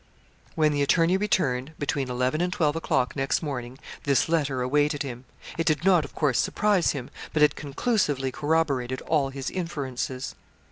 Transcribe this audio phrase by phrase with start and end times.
[0.55, 5.25] When the attorney returned, between eleven and twelve o'clock next morning, this letter awaited him.
[5.59, 10.33] It did not, of course, surprise him, but it conclusively corroborated all his inferences.